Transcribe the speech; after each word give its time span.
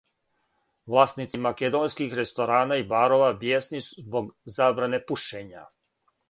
Власници 0.93 1.39
македонских 1.45 2.15
ресторана 2.21 2.79
и 2.79 2.87
барова 2.95 3.29
бијесни 3.45 3.83
због 3.91 4.33
забране 4.57 5.03
пушења 5.13 5.65